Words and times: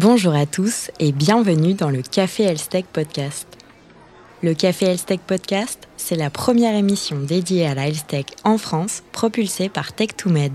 Bonjour 0.00 0.32
à 0.32 0.46
tous 0.46 0.92
et 1.00 1.10
bienvenue 1.10 1.74
dans 1.74 1.90
le 1.90 2.02
Café 2.02 2.44
Elstech 2.44 2.86
Podcast. 2.86 3.48
Le 4.44 4.54
Café 4.54 4.86
Elstech 4.86 5.20
Podcast, 5.22 5.88
c'est 5.96 6.14
la 6.14 6.30
première 6.30 6.76
émission 6.76 7.18
dédiée 7.18 7.66
à 7.66 7.74
la 7.74 7.90
Tech 7.90 8.26
en 8.44 8.58
France, 8.58 9.02
propulsée 9.10 9.68
par 9.68 9.90
Tech2Med. 9.90 10.52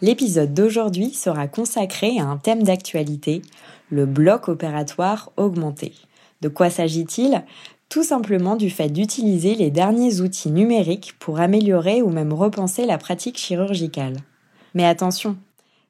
L'épisode 0.00 0.52
d'aujourd'hui 0.52 1.10
sera 1.10 1.46
consacré 1.46 2.18
à 2.18 2.24
un 2.24 2.38
thème 2.38 2.64
d'actualité, 2.64 3.42
le 3.88 4.04
bloc 4.04 4.48
opératoire 4.48 5.30
augmenté. 5.36 5.92
De 6.40 6.48
quoi 6.48 6.70
s'agit-il? 6.70 7.44
Tout 7.88 8.02
simplement 8.02 8.56
du 8.56 8.68
fait 8.68 8.88
d'utiliser 8.88 9.54
les 9.54 9.70
derniers 9.70 10.20
outils 10.22 10.50
numériques 10.50 11.14
pour 11.20 11.38
améliorer 11.38 12.02
ou 12.02 12.10
même 12.10 12.32
repenser 12.32 12.84
la 12.84 12.98
pratique 12.98 13.38
chirurgicale. 13.38 14.16
Mais 14.74 14.84
attention, 14.84 15.36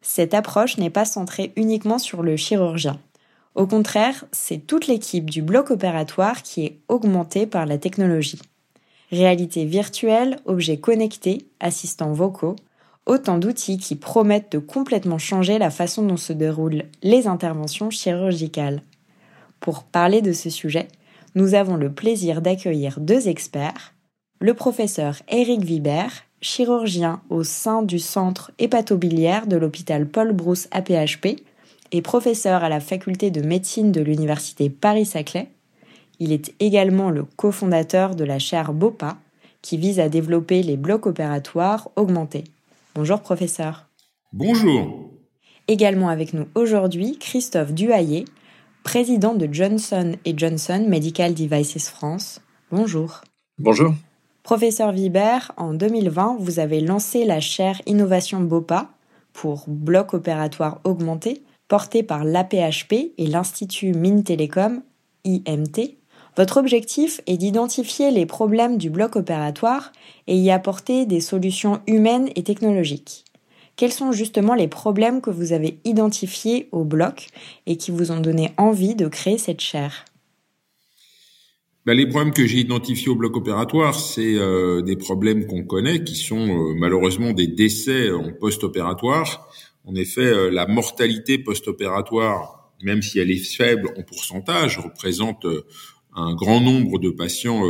cette 0.03 0.35
approche 0.35 0.77
n'est 0.77 0.91
pas 0.91 1.05
centrée 1.05 1.53
uniquement 1.57 1.99
sur 1.99 2.23
le 2.23 2.37
chirurgien. 2.37 2.99
Au 3.55 3.67
contraire, 3.67 4.25
c'est 4.33 4.67
toute 4.67 4.87
l'équipe 4.87 5.29
du 5.29 5.43
bloc 5.43 5.71
opératoire 5.71 6.43
qui 6.43 6.65
est 6.65 6.79
augmentée 6.89 7.47
par 7.47 7.67
la 7.67 7.79
technologie. 7.79 8.41
Réalité 9.11 9.65
virtuelle, 9.65 10.39
objets 10.47 10.79
connectés, 10.79 11.47
assistants 11.61 12.13
vocaux, 12.13 12.57
autant 13.07 13.39
d'outils 13.39 13.79
qui 13.79 13.97
promettent 13.97 14.53
de 14.53 14.59
complètement 14.59 15.19
changer 15.19 15.59
la 15.59 15.71
façon 15.71 16.03
dont 16.03 16.17
se 16.17 16.33
déroulent 16.33 16.85
les 17.03 17.27
interventions 17.27 17.91
chirurgicales. 17.91 18.83
Pour 19.61 19.85
parler 19.85 20.23
de 20.23 20.33
ce 20.33 20.51
sujet, 20.51 20.89
nous 21.35 21.55
avons 21.55 21.77
le 21.77 21.93
plaisir 21.93 22.43
d'accueillir 22.43 23.01
deux 23.01 23.29
experts, 23.29 23.95
le 24.41 24.55
professeur 24.55 25.17
Eric 25.29 25.63
Vibert, 25.63 26.25
chirurgien 26.43 27.23
au 27.31 27.45
sein 27.45 27.83
du 27.83 27.99
centre 27.99 28.51
hépatobiliaire 28.59 29.47
de 29.47 29.57
l'hôpital 29.57 30.07
Paul 30.07 30.33
Brousse 30.33 30.69
APHP 30.73 31.43
et 31.93 32.03
professeur 32.03 32.65
à 32.65 32.69
la 32.69 32.81
faculté 32.81 33.31
de 33.31 33.41
médecine 33.41 33.93
de 33.93 34.03
l'université 34.03 34.69
Paris-Saclay. 34.69 35.49
Il 36.19 36.33
est 36.33 36.53
également 36.61 37.11
le 37.11 37.25
cofondateur 37.25 38.15
de 38.15 38.25
la 38.25 38.39
chaire 38.39 38.73
BOPA 38.73 39.17
qui 39.63 39.79
vise 39.79 40.01
à 40.01 40.09
développer 40.09 40.63
les 40.63 40.77
blocs 40.77 41.07
opératoires 41.07 41.89
augmentés. 41.97 42.45
Bonjour 42.95 43.21
professeur. 43.21 43.87
Bonjour. 44.33 45.11
Également 45.69 46.09
avec 46.09 46.35
nous 46.35 46.47
aujourd'hui 46.55 47.19
Christophe 47.19 47.73
Duhaillé, 47.73 48.25
président 48.83 49.35
de 49.35 49.49
Johnson 49.51 50.17
Johnson 50.37 50.85
Medical 50.89 51.35
Devices 51.35 51.89
France. 51.89 52.41
Bonjour. 52.71 53.21
Bonjour. 53.59 53.95
Professeur 54.43 54.91
Vibert, 54.91 55.53
en 55.57 55.73
2020, 55.73 56.37
vous 56.41 56.59
avez 56.59 56.81
lancé 56.81 57.25
la 57.25 57.39
chaire 57.39 57.81
Innovation 57.87 58.41
BOPA 58.41 58.89
pour 59.33 59.65
bloc 59.69 60.15
opératoire 60.15 60.81
augmenté, 60.83 61.45
porté 61.69 62.03
par 62.03 62.25
l'APHP 62.25 63.13
et 63.17 63.27
l'Institut 63.29 63.93
Mines 63.93 64.25
Télécom, 64.25 64.83
IMT. 65.25 65.97
Votre 66.37 66.57
objectif 66.57 67.21
est 67.29 67.37
d'identifier 67.37 68.11
les 68.11 68.27
problèmes 68.27 68.79
du 68.79 68.91
bloc 68.91 69.15
opératoire 69.15 69.93
et 70.27 70.37
y 70.37 70.51
apporter 70.51 71.07
des 71.07 71.21
solutions 71.21 71.81
humaines 71.87 72.29
et 72.35 72.43
technologiques. 72.43 73.25
Quels 73.77 73.93
sont 73.93 74.11
justement 74.11 74.55
les 74.55 74.69
problèmes 74.69 75.21
que 75.21 75.31
vous 75.31 75.53
avez 75.53 75.79
identifiés 75.85 76.69
au 76.73 76.83
bloc 76.83 77.29
et 77.67 77.77
qui 77.77 77.93
vous 77.93 78.11
ont 78.11 78.21
donné 78.21 78.51
envie 78.57 78.97
de 78.97 79.07
créer 79.07 79.39
cette 79.39 79.61
chaire? 79.61 80.05
Ben, 81.85 81.95
les 81.97 82.07
problèmes 82.07 82.33
que 82.33 82.47
j'ai 82.47 82.59
identifiés 82.59 83.09
au 83.09 83.17
bloc 83.17 83.37
opératoire, 83.37 83.99
c'est 83.99 84.37
euh, 84.37 84.83
des 84.83 84.97
problèmes 84.97 85.47
qu'on 85.47 85.65
connaît, 85.65 86.05
qui 86.05 86.15
sont 86.15 86.37
euh, 86.49 86.75
malheureusement 86.77 87.33
des 87.33 87.49
décès 87.49 88.13
en 88.13 88.33
post-opératoire. 88.33 89.49
En 89.85 89.97
effet, 89.97 90.21
euh, 90.21 90.51
la 90.51 90.69
mortalité 90.69 91.39
post-opératoire, 91.39 92.71
même 92.85 93.03
si 93.03 93.19
elle 93.19 93.33
est 93.33 93.45
faible 93.45 93.91
en 93.99 94.03
pourcentage, 94.03 94.79
représente 94.79 95.45
un 96.15 96.35
grand 96.35 96.61
nombre 96.61 97.01
de 97.01 97.11
patients 97.11 97.63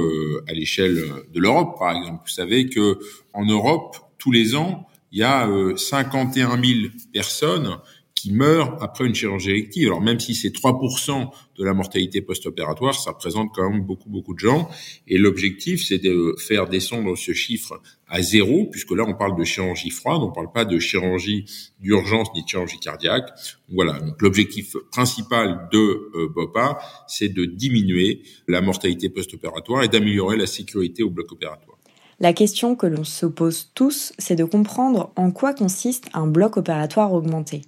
à 0.49 0.53
l'échelle 0.53 0.97
de 1.33 1.41
l'Europe, 1.41 1.79
par 1.79 1.97
exemple. 1.97 2.23
Vous 2.25 2.33
savez 2.33 2.69
que 2.69 2.99
en 3.35 3.45
Europe, 3.45 3.97
tous 4.19 4.33
les 4.33 4.57
ans, 4.57 4.89
il 5.13 5.21
y 5.21 5.23
a 5.23 5.47
51 5.77 6.61
000 6.63 6.91
personnes 7.13 7.79
qui 8.23 8.33
meurent 8.33 8.81
après 8.81 9.05
une 9.05 9.17
chirurgie 9.17 9.51
élective. 9.51 9.89
Alors 9.89 10.01
même 10.01 10.21
si 10.21 10.37
c'est 10.37 10.55
3% 10.55 11.29
de 11.59 11.65
la 11.65 11.75
mortalité 11.75 12.21
post-opératoire, 12.21 12.95
ça 12.95 13.11
représente 13.11 13.51
quand 13.53 13.69
même 13.69 13.83
beaucoup 13.83 14.09
beaucoup 14.09 14.33
de 14.33 14.39
gens. 14.39 14.71
Et 15.09 15.19
l'objectif, 15.19 15.85
c'est 15.85 15.99
de 15.99 16.37
faire 16.39 16.69
descendre 16.69 17.17
ce 17.17 17.33
chiffre 17.33 17.83
à 18.07 18.23
zéro, 18.23 18.69
puisque 18.71 18.93
là 18.93 19.05
on 19.09 19.15
parle 19.15 19.37
de 19.37 19.43
chirurgie 19.43 19.91
froide, 19.91 20.21
on 20.23 20.29
ne 20.29 20.35
parle 20.35 20.53
pas 20.53 20.65
de 20.65 20.79
chirurgie 20.79 21.47
d'urgence 21.81 22.29
ni 22.37 22.45
de 22.45 22.49
chirurgie 22.49 22.79
cardiaque. 22.79 23.29
Voilà. 23.69 23.99
Donc 23.99 24.23
l'objectif 24.23 24.77
principal 24.93 25.69
de 25.73 25.79
euh, 26.15 26.29
BOPA, 26.33 26.79
c'est 27.09 27.29
de 27.29 27.45
diminuer 27.45 28.23
la 28.47 28.61
mortalité 28.61 29.09
post-opératoire 29.09 29.83
et 29.83 29.89
d'améliorer 29.89 30.37
la 30.37 30.47
sécurité 30.47 31.03
au 31.03 31.11
bloc 31.11 31.33
opératoire. 31.33 31.77
La 32.21 32.33
question 32.33 32.77
que 32.77 32.87
l'on 32.87 33.03
se 33.03 33.27
pose 33.27 33.73
tous, 33.75 34.13
c'est 34.17 34.37
de 34.37 34.45
comprendre 34.45 35.11
en 35.17 35.33
quoi 35.33 35.55
consiste 35.55 36.09
un 36.15 36.29
bloc 36.29 36.57
opératoire 36.57 37.13
augmenté. 37.13 37.63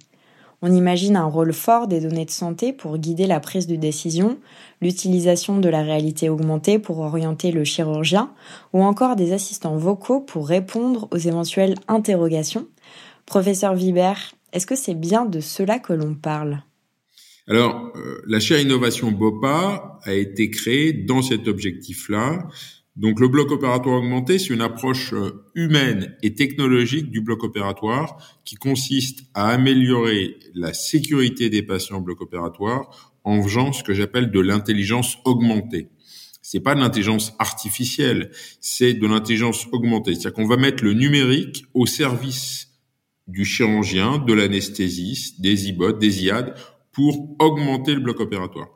On 0.61 0.71
imagine 0.71 1.15
un 1.15 1.25
rôle 1.25 1.53
fort 1.53 1.87
des 1.87 2.01
données 2.01 2.25
de 2.25 2.31
santé 2.31 2.73
pour 2.73 2.97
guider 2.97 3.27
la 3.27 3.39
prise 3.39 3.67
de 3.67 3.75
décision, 3.75 4.39
l'utilisation 4.81 5.59
de 5.59 5.69
la 5.69 5.81
réalité 5.81 6.29
augmentée 6.29 6.79
pour 6.79 6.99
orienter 6.99 7.51
le 7.51 7.63
chirurgien, 7.63 8.33
ou 8.73 8.83
encore 8.83 9.15
des 9.15 9.33
assistants 9.33 9.77
vocaux 9.77 10.21
pour 10.21 10.47
répondre 10.47 11.07
aux 11.11 11.17
éventuelles 11.17 11.75
interrogations. 11.87 12.67
Professeur 13.25 13.75
Vibert, 13.75 14.33
est-ce 14.53 14.65
que 14.65 14.75
c'est 14.75 14.95
bien 14.95 15.25
de 15.25 15.39
cela 15.39 15.79
que 15.79 15.93
l'on 15.93 16.15
parle? 16.15 16.63
Alors, 17.47 17.91
euh, 17.95 18.23
la 18.27 18.39
chaire 18.39 18.59
innovation 18.59 19.11
BOPA 19.11 19.99
a 20.03 20.13
été 20.13 20.49
créée 20.49 20.93
dans 20.93 21.21
cet 21.21 21.47
objectif-là 21.47 22.47
donc 22.95 23.19
le 23.19 23.27
bloc 23.27 23.51
opératoire 23.51 23.97
augmenté, 23.97 24.39
c'est 24.39 24.53
une 24.53 24.61
approche 24.61 25.11
euh, 25.13 25.43
humaine 25.53 26.15
et 26.23 26.33
technologique 26.33 27.11
du 27.11 27.19
bloc 27.19 27.43
opératoire 27.43 28.17
qui 28.45 28.55
consiste 28.55 29.25
à 29.33 29.49
améliorer 29.49 30.37
la 30.53 30.73
sécurité 30.73 31.49
des 31.49 31.61
patients 31.61 31.97
au 31.97 32.01
bloc 32.01 32.21
opératoire 32.21 33.13
en 33.25 33.41
faisant 33.43 33.73
ce 33.73 33.83
que 33.83 33.93
j'appelle 33.93 34.31
de 34.31 34.39
l'intelligence 34.39 35.17
augmentée. 35.25 35.89
C'est 36.41 36.61
pas 36.61 36.75
de 36.75 36.79
l'intelligence 36.79 37.33
artificielle, 37.39 38.31
c'est 38.61 38.93
de 38.93 39.07
l'intelligence 39.07 39.67
augmentée. 39.73 40.13
C'est-à-dire 40.13 40.33
qu'on 40.33 40.47
va 40.47 40.57
mettre 40.57 40.83
le 40.83 40.93
numérique 40.93 41.65
au 41.73 41.85
service 41.85 42.69
du 43.27 43.43
chirurgien, 43.43 44.19
de 44.19 44.31
l'anesthésiste, 44.31 45.41
des 45.41 45.67
IBOT, 45.67 45.93
des 45.93 46.23
IAD, 46.23 46.53
pour 46.91 47.35
augmenter 47.39 47.93
le 47.93 47.99
bloc 47.99 48.21
opératoire. 48.21 48.69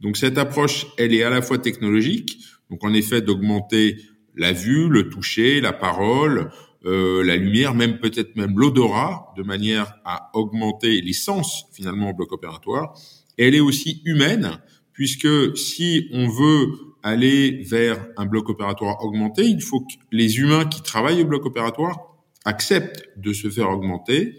Donc 0.00 0.16
cette 0.16 0.38
approche, 0.38 0.86
elle 0.96 1.12
est 1.12 1.24
à 1.24 1.30
la 1.30 1.42
fois 1.42 1.58
technologique, 1.58 2.38
donc 2.70 2.84
en 2.84 2.92
effet 2.92 3.22
d'augmenter 3.22 3.98
la 4.34 4.52
vue, 4.52 4.88
le 4.88 5.08
toucher, 5.08 5.60
la 5.60 5.72
parole, 5.72 6.50
euh, 6.84 7.24
la 7.24 7.36
lumière, 7.36 7.74
même 7.74 7.98
peut-être 7.98 8.36
même 8.36 8.58
l'odorat, 8.58 9.32
de 9.36 9.42
manière 9.42 9.94
à 10.04 10.30
augmenter 10.34 11.00
les 11.00 11.12
sens 11.12 11.66
finalement 11.72 12.10
au 12.10 12.14
bloc 12.14 12.32
opératoire. 12.32 12.96
elle 13.38 13.54
est 13.54 13.60
aussi 13.60 14.02
humaine, 14.04 14.60
puisque 14.92 15.56
si 15.56 16.08
on 16.12 16.28
veut 16.28 16.68
aller 17.02 17.62
vers 17.62 18.06
un 18.16 18.26
bloc 18.26 18.48
opératoire 18.48 19.04
augmenté, 19.04 19.44
il 19.44 19.62
faut 19.62 19.80
que 19.80 19.94
les 20.10 20.38
humains 20.38 20.64
qui 20.64 20.82
travaillent 20.82 21.22
au 21.22 21.26
bloc 21.26 21.44
opératoire 21.44 22.16
acceptent 22.44 23.08
de 23.16 23.32
se 23.32 23.50
faire 23.50 23.70
augmenter. 23.70 24.38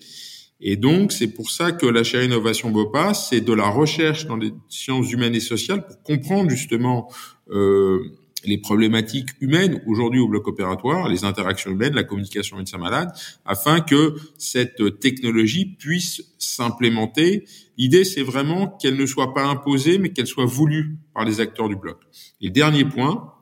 Et 0.59 0.75
donc, 0.75 1.11
c'est 1.11 1.27
pour 1.27 1.51
ça 1.51 1.71
que 1.71 1.85
la 1.85 2.03
chaire 2.03 2.23
Innovation 2.23 2.71
BOPA, 2.71 3.13
c'est 3.13 3.41
de 3.41 3.53
la 3.53 3.69
recherche 3.69 4.25
dans 4.25 4.37
les 4.37 4.51
sciences 4.69 5.11
humaines 5.11 5.35
et 5.35 5.39
sociales 5.39 5.85
pour 5.85 6.01
comprendre 6.01 6.49
justement 6.49 7.11
euh, 7.51 7.99
les 8.43 8.57
problématiques 8.57 9.29
humaines 9.39 9.81
aujourd'hui 9.85 10.19
au 10.19 10.27
bloc 10.27 10.47
opératoire, 10.47 11.09
les 11.09 11.25
interactions 11.25 11.71
humaines, 11.71 11.93
la 11.93 12.03
communication 12.03 12.57
médecin-malade, 12.57 13.11
afin 13.45 13.81
que 13.81 14.15
cette 14.37 14.99
technologie 14.99 15.65
puisse 15.65 16.23
s'implémenter. 16.37 17.45
L'idée, 17.77 18.03
c'est 18.03 18.23
vraiment 18.23 18.67
qu'elle 18.67 18.95
ne 18.95 19.05
soit 19.05 19.33
pas 19.33 19.45
imposée, 19.45 19.97
mais 19.97 20.09
qu'elle 20.09 20.27
soit 20.27 20.45
voulue 20.45 20.97
par 21.13 21.25
les 21.25 21.39
acteurs 21.39 21.69
du 21.69 21.75
bloc. 21.75 21.99
Et 22.41 22.49
dernier 22.49 22.85
point, 22.85 23.33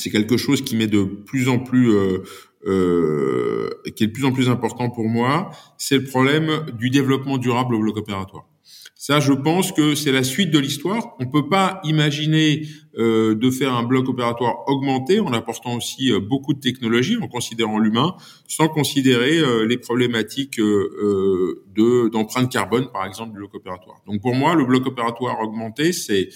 c'est 0.00 0.10
quelque 0.10 0.36
chose 0.36 0.62
qui 0.62 0.76
met 0.76 0.86
de 0.86 1.02
plus 1.02 1.48
en 1.48 1.58
plus 1.58 1.90
euh, 1.90 2.22
euh, 2.66 3.70
est 3.84 4.06
de 4.06 4.12
plus 4.12 4.24
en 4.24 4.32
plus 4.32 4.48
important 4.48 4.90
pour 4.90 5.08
moi, 5.08 5.50
c'est 5.76 5.96
le 5.96 6.04
problème 6.04 6.66
du 6.78 6.90
développement 6.90 7.38
durable 7.38 7.74
au 7.74 7.80
bloc 7.80 7.96
opératoire. 7.96 8.46
Ça, 8.94 9.20
je 9.20 9.32
pense 9.32 9.70
que 9.70 9.94
c'est 9.94 10.10
la 10.10 10.24
suite 10.24 10.50
de 10.50 10.58
l'histoire. 10.58 11.14
On 11.20 11.26
peut 11.26 11.48
pas 11.48 11.80
imaginer 11.84 12.66
euh, 12.98 13.36
de 13.36 13.50
faire 13.50 13.72
un 13.72 13.84
bloc 13.84 14.08
opératoire 14.08 14.68
augmenté 14.68 15.20
en 15.20 15.32
apportant 15.32 15.76
aussi 15.76 16.10
beaucoup 16.20 16.52
de 16.52 16.58
technologies, 16.58 17.16
en 17.16 17.28
considérant 17.28 17.78
l'humain, 17.78 18.16
sans 18.48 18.68
considérer 18.68 19.66
les 19.66 19.78
problématiques 19.78 20.58
de 20.58 22.08
d'empreinte 22.08 22.50
carbone, 22.50 22.90
par 22.92 23.06
exemple, 23.06 23.32
du 23.32 23.38
bloc 23.38 23.54
opératoire. 23.54 24.02
Donc 24.06 24.20
pour 24.20 24.34
moi, 24.34 24.56
le 24.56 24.64
bloc 24.64 24.84
opératoire 24.86 25.40
augmenté, 25.40 25.92
c'est 25.92 26.30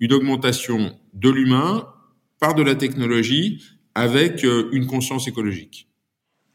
une 0.00 0.12
augmentation 0.12 0.92
de 1.14 1.30
l'humain 1.30 1.86
par 2.40 2.54
de 2.54 2.62
la 2.62 2.74
technologie 2.74 3.62
avec 3.94 4.42
une 4.44 4.86
conscience 4.86 5.28
écologique. 5.28 5.86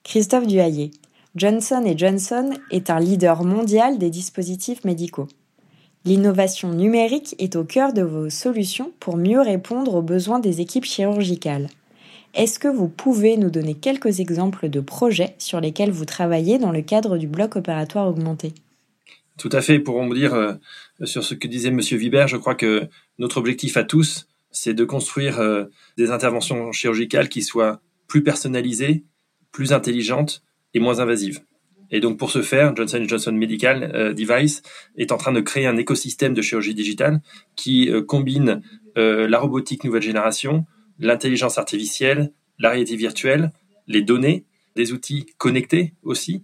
Christophe 0.04 0.48
Duhaillé, 0.48 0.92
Johnson 1.36 1.84
Johnson 1.96 2.52
est 2.72 2.90
un 2.90 3.00
leader 3.00 3.44
mondial 3.44 3.98
des 3.98 4.10
dispositifs 4.10 4.84
médicaux. 4.84 5.28
L'innovation 6.06 6.72
numérique 6.72 7.36
est 7.40 7.56
au 7.56 7.64
cœur 7.64 7.92
de 7.92 8.04
vos 8.04 8.30
solutions 8.30 8.92
pour 9.00 9.18
mieux 9.18 9.42
répondre 9.42 9.96
aux 9.96 10.02
besoins 10.04 10.40
des 10.40 10.62
équipes 10.62 10.86
chirurgicales. 10.86 11.68
Est-ce 12.36 12.60
que 12.60 12.68
vous 12.68 12.88
pouvez 12.88 13.38
nous 13.38 13.50
donner 13.50 13.74
quelques 13.74 14.20
exemples 14.20 14.70
de 14.70 14.82
projets 14.82 15.36
sur 15.40 15.60
lesquels 15.60 15.92
vous 15.92 16.06
travaillez 16.06 16.60
dans 16.60 16.72
le 16.72 16.82
cadre 16.82 17.18
du 17.18 17.28
bloc 17.28 17.56
opératoire 17.56 18.08
augmenté? 18.08 18.54
Tout 19.38 19.50
à 19.52 19.62
fait. 19.62 19.80
Pour 19.80 20.02
dire 20.14 20.34
euh, 20.34 20.54
sur 21.06 21.24
ce 21.24 21.34
que 21.34 21.48
disait 21.48 21.72
Monsieur 21.72 21.98
Vibert, 21.98 22.28
je 22.28 22.38
crois 22.38 22.56
que 22.56 22.88
notre 23.18 23.38
objectif 23.38 23.76
à 23.76 23.84
tous, 23.84 24.28
c'est 24.56 24.74
de 24.74 24.86
construire 24.86 25.40
euh, 25.40 25.66
des 25.98 26.12
interventions 26.12 26.72
chirurgicales 26.72 27.30
qui 27.30 27.44
soient 27.44 27.82
plus 28.08 28.24
personnalisées, 28.24 29.04
plus 29.52 29.74
intelligentes 29.74 30.44
et 30.74 30.80
moins 30.80 31.00
invasives. 31.00 31.42
Et 31.92 32.00
donc 32.00 32.18
pour 32.18 32.32
ce 32.32 32.42
faire, 32.42 32.76
Johnson 32.76 33.04
Johnson 33.06 33.34
Medical 33.34 33.92
euh, 33.94 34.14
Device 34.14 34.64
est 34.98 35.12
en 35.12 35.18
train 35.18 35.34
de 35.34 35.42
créer 35.42 35.68
un 35.68 35.78
écosystème 35.78 36.34
de 36.34 36.42
chirurgie 36.42 36.74
digitale 36.74 37.22
qui 37.56 37.92
euh, 37.92 38.02
combine 38.02 38.62
la 38.98 39.40
robotique 39.40 39.84
nouvelle 39.84 40.02
génération, 40.02 40.66
l'intelligence 41.00 41.58
artificielle, 41.58 42.32
la 42.60 42.70
réalité 42.70 42.96
virtuelle, 42.96 43.52
les 43.88 44.02
données, 44.02 44.46
des 44.78 44.94
outils 44.94 45.26
connectés 45.38 45.96
aussi, 46.02 46.44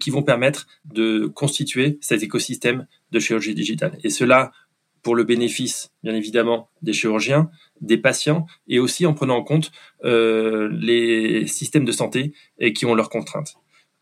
qui 0.00 0.08
vont 0.08 0.22
permettre 0.22 0.66
de 0.86 1.26
constituer 1.26 1.98
cet 2.00 2.22
écosystème 2.22 2.86
de 3.10 3.18
chirurgie 3.18 3.54
digitale. 3.54 3.98
Et 4.04 4.08
cela 4.08 4.52
pour 5.02 5.16
le 5.16 5.24
bénéfice, 5.24 5.92
bien 6.02 6.14
évidemment, 6.14 6.68
des 6.82 6.92
chirurgiens, 6.92 7.50
des 7.80 7.98
patients, 7.98 8.46
et 8.68 8.78
aussi 8.78 9.04
en 9.04 9.14
prenant 9.14 9.36
en 9.36 9.42
compte 9.42 9.72
euh, 10.04 10.68
les 10.72 11.46
systèmes 11.46 11.84
de 11.84 11.92
santé 11.92 12.32
et 12.58 12.72
qui 12.72 12.86
ont 12.86 12.94
leurs 12.94 13.10
contraintes. 13.10 13.56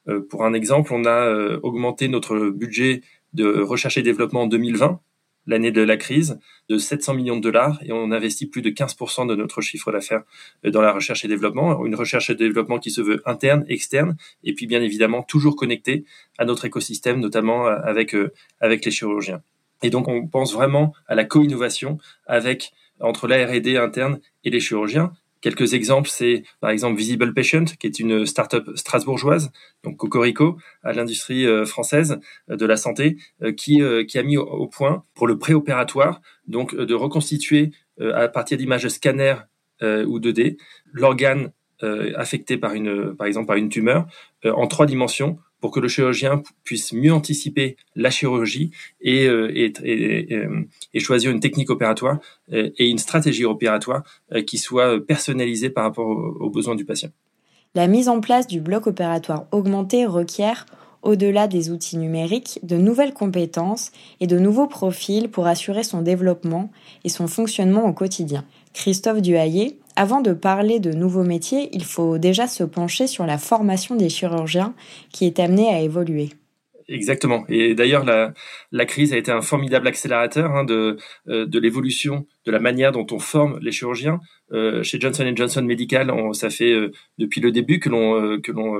Euh, 0.09 0.21
pour 0.21 0.45
un 0.45 0.53
exemple, 0.53 0.93
on 0.93 1.05
a 1.05 1.27
euh, 1.27 1.59
augmenté 1.63 2.09
notre 2.09 2.51
budget 2.51 3.03
de 3.33 3.61
recherche 3.61 3.97
et 3.97 4.03
développement 4.03 4.43
en 4.43 4.47
2020, 4.47 5.01
l'année 5.47 5.73
de 5.73 5.81
la 5.81 5.97
crise, 5.97 6.39
de 6.69 6.77
700 6.77 7.15
millions 7.15 7.37
de 7.37 7.41
dollars, 7.41 7.81
et 7.83 7.93
on 7.93 8.13
investit 8.13 8.47
plus 8.47 8.61
de 8.61 8.71
15% 8.71 9.27
de 9.27 9.35
notre 9.35 9.63
chiffre 9.63 9.91
d'affaires 9.91 10.23
dans 10.65 10.83
la 10.83 10.93
recherche 10.93 11.25
et 11.25 11.29
développement, 11.29 11.85
une 11.87 11.95
recherche 11.95 12.29
et 12.29 12.35
développement 12.35 12.79
qui 12.79 12.91
se 12.91 13.01
veut 13.01 13.23
interne, 13.25 13.65
externe, 13.69 14.17
et 14.45 14.53
puis 14.53 14.67
bien 14.67 14.83
évidemment 14.83 15.23
toujours 15.23 15.57
connectée 15.57 16.05
à 16.37 16.45
notre 16.45 16.67
écosystème, 16.67 17.21
notamment 17.21 17.67
avec, 17.67 18.15
avec 18.61 18.85
les 18.85 18.91
chirurgiens. 18.91 19.43
Et 19.83 19.91
donc, 19.91 20.09
on 20.09 20.27
pense 20.27 20.53
vraiment 20.53 20.93
à 21.07 21.15
la 21.15 21.25
co-innovation 21.25 21.99
avec 22.27 22.73
entre 23.01 23.27
la 23.27 23.47
R&D 23.47 23.77
interne 23.77 24.21
et 24.45 24.51
les 24.51 24.61
chirurgiens. 24.61 25.13
Quelques 25.41 25.73
exemples, 25.73 26.11
c'est 26.11 26.43
par 26.61 26.71
exemple 26.71 26.99
Visible 26.99 27.33
Patient, 27.33 27.65
qui 27.65 27.87
est 27.87 27.99
une 27.99 28.27
start-up 28.27 28.69
strasbourgeoise, 28.75 29.51
donc 29.83 29.97
Cocorico, 29.97 30.59
à 30.83 30.93
l'industrie 30.93 31.47
euh, 31.47 31.65
française 31.65 32.21
euh, 32.51 32.57
de 32.57 32.67
la 32.67 32.77
santé, 32.77 33.17
euh, 33.43 33.53
qui, 33.53 33.81
qui 34.07 34.19
a 34.19 34.23
mis 34.23 34.37
au 34.37 34.67
point 34.67 35.05
pour 35.15 35.27
le 35.27 35.39
préopératoire, 35.39 36.21
donc 36.47 36.75
de 36.75 36.95
reconstituer 36.95 37.73
à 38.01 38.29
partir 38.29 38.57
d'images 38.57 38.89
scanner 38.89 39.35
ou 39.83 40.19
2D 40.19 40.57
l'organe 40.93 41.53
affecté 42.17 42.57
par 42.57 42.75
une, 42.75 43.15
par 43.15 43.27
exemple 43.27 43.47
par 43.47 43.57
une 43.57 43.69
tumeur 43.69 44.07
en 44.45 44.67
trois 44.67 44.87
dimensions 44.87 45.39
pour 45.61 45.71
que 45.71 45.81
le 45.81 45.89
chirurgien 45.89 46.43
puisse 46.65 46.93
mieux 46.93 47.13
anticiper 47.13 47.77
la 47.95 48.11
chirurgie 48.11 48.71
et, 49.01 49.27
euh, 49.27 49.71
euh, 49.85 50.65
choisir 50.99 51.31
une 51.31 51.41
technique 51.41 51.71
opératoire 51.71 52.19
euh, 52.53 52.71
et 52.79 52.89
une 52.89 52.99
stratégie 52.99 53.45
opératoire 53.45 54.03
qui 54.47 54.59
soit 54.59 55.05
personnalisée 55.05 55.71
par 55.71 55.85
rapport 55.85 56.07
aux, 56.07 56.51
besoins 56.51 56.75
du 56.75 56.85
patient. 56.85 57.11
La 57.75 57.87
mise 57.87 58.09
en 58.09 58.21
place 58.21 58.47
du 58.47 58.61
bloc 58.61 58.87
opératoire 58.87 59.47
augmenté 59.53 60.07
requiert, 60.07 60.67
au-delà 61.03 61.47
des 61.47 61.71
outils 61.71 61.97
numériques, 61.97 62.59
de 62.63 62.77
nouvelles 62.77 63.15
compétences 63.15 63.91
et 64.21 64.27
de 64.27 64.39
nouveaux 64.39 64.67
profils 64.67 65.29
pour 65.29 65.47
assurer 65.47 65.83
son 65.83 66.03
développement 66.03 66.71
et 67.05 67.09
son 67.09 67.27
fonctionnement 67.27 67.87
au 67.87 67.93
quotidien. 67.93 68.45
Christophe 68.73 69.23
Duhaillé, 69.23 69.79
avant 69.97 70.21
de 70.21 70.33
parler 70.33 70.81
de 70.81 70.93
nouveaux 70.93 71.25
métiers, 71.25 71.69
il 71.73 71.85
faut 71.85 72.19
déjà 72.19 72.47
se 72.47 72.65
pencher 72.65 73.07
sur 73.07 73.27
la 73.27 73.39
formation 73.39 73.97
des 73.97 74.09
chirurgiens 74.09 74.75
qui 75.13 75.27
est 75.27 75.39
amenée 75.39 75.69
à 75.69 75.81
évoluer. 75.81 76.31
Exactement. 76.91 77.45
Et 77.49 77.75
d'ailleurs, 77.75 78.05
la, 78.05 78.87
crise 78.87 79.13
a 79.13 79.17
été 79.17 79.31
un 79.31 79.43
formidable 79.43 79.87
accélérateur 79.87 80.51
hein, 80.51 80.65
de, 80.65 80.97
euh, 81.29 81.47
de 81.47 81.59
l'évolution 81.61 82.27
de 82.47 82.51
la 82.51 82.59
manière 82.59 82.91
dont 82.91 83.07
on 83.13 83.21
forme 83.21 83.61
les 83.63 83.71
chirurgiens. 83.71 84.19
Euh, 84.53 84.83
chez 84.83 84.99
Johnson 84.99 85.31
Johnson 85.37 85.63
Medical, 85.63 86.11
on, 86.11 86.33
ça 86.33 86.51
fait 86.51 86.73
euh, 86.73 86.91
depuis 87.19 87.41
le 87.41 87.53
début 87.53 87.79
que 87.79 87.89
l'on 87.89 88.41
que 88.41 88.51
l'on 88.51 88.77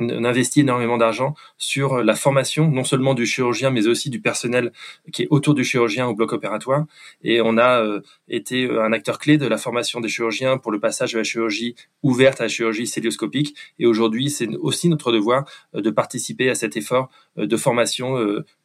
on 0.00 0.24
investit 0.24 0.60
énormément 0.60 0.98
d'argent 0.98 1.34
sur 1.58 2.02
la 2.02 2.14
formation, 2.14 2.70
non 2.70 2.84
seulement 2.84 3.14
du 3.14 3.26
chirurgien, 3.26 3.70
mais 3.70 3.86
aussi 3.86 4.10
du 4.10 4.20
personnel 4.20 4.72
qui 5.12 5.22
est 5.22 5.28
autour 5.30 5.54
du 5.54 5.64
chirurgien 5.64 6.06
au 6.06 6.14
bloc 6.14 6.32
opératoire. 6.32 6.86
Et 7.22 7.40
on 7.40 7.58
a 7.58 7.80
euh, 7.82 8.00
été 8.28 8.64
euh, 8.64 8.82
un 8.82 8.92
acteur 8.92 9.18
clé 9.18 9.38
de 9.38 9.46
la 9.46 9.58
formation 9.58 10.00
des 10.00 10.08
chirurgiens 10.08 10.58
pour 10.58 10.72
le 10.72 10.80
passage 10.80 11.12
de 11.12 11.18
la 11.18 11.24
chirurgie 11.24 11.74
ouverte 12.02 12.40
à 12.40 12.44
la 12.44 12.48
chirurgie 12.48 12.86
célioscopique. 12.86 13.54
Et 13.78 13.86
aujourd'hui, 13.86 14.30
c'est 14.30 14.48
aussi 14.56 14.88
notre 14.88 15.12
devoir 15.12 15.44
euh, 15.74 15.82
de 15.82 15.90
participer 15.90 16.50
à 16.50 16.54
cet 16.54 16.76
effort 16.76 17.10
de 17.36 17.56
formation 17.56 18.16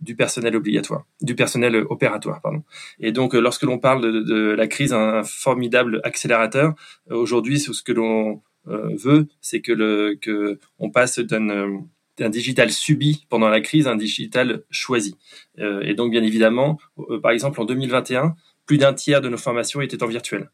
du 0.02 0.16
personnel 0.16 0.56
obligatoire, 0.56 1.06
du 1.22 1.36
personnel 1.36 1.86
opératoire, 1.90 2.42
pardon. 2.42 2.64
Et 3.00 3.12
donc, 3.12 3.34
lorsque 3.34 3.64
l'on 3.64 3.78
parle 3.78 4.02
de, 4.02 4.22
de, 4.22 4.52
la 4.52 4.68
crise, 4.68 4.92
un 4.92 5.24
formidable 5.24 6.02
accélérateur, 6.04 6.74
aujourd'hui, 7.10 7.60
c'est 7.60 7.72
ce 7.74 7.84
que 7.84 7.92
l'on 7.94 8.26
euh, 8.36 8.36
veut, 8.66 9.28
c'est 9.42 9.62
que 9.62 9.72
le 9.72 10.18
que 10.20 10.60
on 10.80 10.90
passe 10.90 11.20
d'un 11.20 11.50
euh, 11.50 11.78
d'un 12.18 12.30
digital 12.30 12.72
subi 12.72 13.26
pendant 13.30 13.50
la 13.50 13.60
crise 13.60 13.88
à 13.88 13.92
un 13.92 13.98
digital 13.98 14.64
choisi. 14.70 15.16
Euh, 15.60 15.82
et 15.82 15.96
donc, 15.96 16.12
bien 16.12 16.24
évidemment, 16.24 16.80
par 17.22 17.32
exemple, 17.32 17.60
en 17.60 17.66
2021, 17.66 18.36
plus 18.66 18.78
d'un 18.78 18.94
tiers 18.94 19.20
de 19.22 19.28
nos 19.28 19.38
formations 19.38 19.82
étaient 19.82 20.02
en 20.02 20.08
virtuel. 20.08 20.50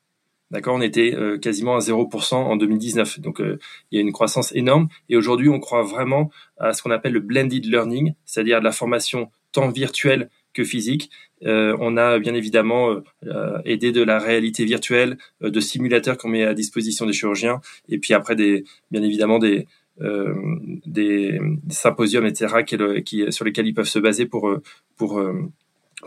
D'accord, 0.50 0.76
on 0.76 0.82
était 0.82 1.16
quasiment 1.42 1.76
à 1.76 1.80
0% 1.80 2.34
en 2.36 2.58
2019. 2.58 3.22
Donc, 3.22 3.40
il 3.40 3.96
y 3.96 3.98
a 4.00 4.02
une 4.02 4.12
croissance 4.12 4.54
énorme. 4.54 4.90
Et 5.08 5.16
aujourd'hui, 5.16 5.48
on 5.48 5.62
croit 5.62 5.84
vraiment 5.84 6.30
à 6.58 6.74
ce 6.74 6.82
qu'on 6.82 6.92
appelle 6.92 7.14
le 7.14 7.22
blended 7.22 7.66
learning, 7.66 8.16
c'est-à-dire 8.26 8.60
de 8.60 8.66
la 8.66 8.74
formation 8.74 9.30
tant 9.54 9.70
virtuelle 9.70 10.30
que 10.54 10.64
physique. 10.64 11.10
Euh, 11.46 11.76
on 11.80 11.98
a 11.98 12.20
bien 12.20 12.34
évidemment 12.34 13.02
euh, 13.26 13.58
aidé 13.66 13.92
de 13.92 14.04
la 14.04 14.20
réalité 14.20 14.66
virtuelle, 14.66 15.18
euh, 15.44 15.50
de 15.50 15.60
simulateurs 15.60 16.18
qu'on 16.18 16.30
met 16.30 16.44
à 16.44 16.54
disposition 16.54 17.06
des 17.06 17.14
chirurgiens, 17.14 17.62
et 17.90 17.98
puis 17.98 18.14
après 18.14 18.36
des, 18.36 18.64
bien 18.92 19.04
évidemment 19.04 19.40
des 19.40 19.68
des, 20.88 21.40
symposiums, 21.70 22.26
etc., 22.26 22.64
qui, 23.06 23.24
sur 23.32 23.46
lesquels 23.46 23.68
ils 23.68 23.74
peuvent 23.74 23.86
se 23.86 24.00
baser 24.00 24.26
pour 24.26 24.52
pour 24.98 25.22